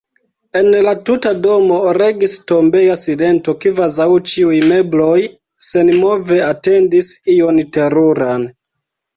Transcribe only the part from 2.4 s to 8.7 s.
tombeja silento, kvazaŭ ĉiuj mebloj senmove atendis ion teruran.